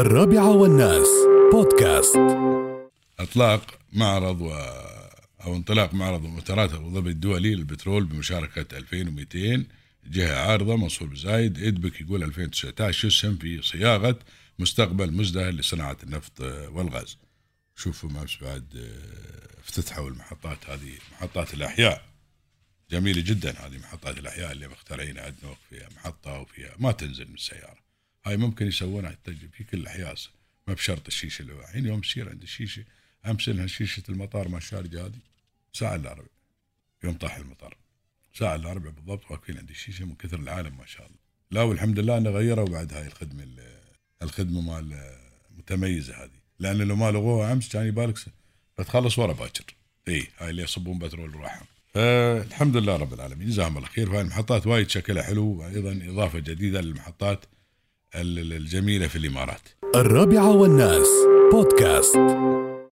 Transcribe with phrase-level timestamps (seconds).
[0.00, 1.08] الرابعة والناس.
[1.52, 2.16] بودكاست.
[3.18, 4.52] اطلاق معرض و
[5.44, 9.66] أو انطلاق معرض ومؤتمرات أبو ظبي الدولي للبترول بمشاركة 2200
[10.06, 11.62] جهة عارضة منصور بزايد.
[11.62, 14.18] إدبك يقول 2019 يسهم في صياغة
[14.58, 16.40] مستقبل مزدهر لصناعة النفط
[16.72, 17.16] والغاز.
[17.76, 22.04] شوفوا ما بعد آه، افتتحوا المحطات هذه محطات الأحياء.
[22.90, 27.87] جميلة جدا هذه محطات الأحياء اللي مخترعينها عندنا فيها محطة وفيها ما تنزل من السيارة.
[28.26, 29.18] هاي ممكن يسوونها
[29.52, 30.14] في كل الاحياء
[30.68, 32.84] ما بشرط الشيشة اللي الحين يوم تصير عند الشيشة
[33.26, 35.18] امس لها شيشه المطار ما الشارجه هذه
[35.72, 36.28] ساعة إلا ربع
[37.04, 37.76] يوم طاح المطار.
[38.34, 41.18] ساعة إلا ربع بالضبط واقفين عند الشيشة من كثر العالم ما شاء الله.
[41.50, 43.46] لا والحمد لله إنه غيروا بعد هاي الخدمة
[44.22, 45.16] الخدمة مال
[45.58, 46.38] متميزة هذه.
[46.58, 48.18] لأن لو ما لغوها أمس كان يبالك
[48.78, 49.74] بتخلص ورا باكر.
[50.08, 54.10] اي هاي اللي يصبون بترول وراحهم فالحمد لله رب العالمين جزاهم الله خير.
[54.10, 57.44] وهاي المحطات وايد شكلها حلو وأيضا إضافة جديدة للمحطات.
[58.14, 59.68] الجميلة في الإمارات.
[59.94, 61.08] الرابعة والناس
[61.52, 62.57] بودكاست.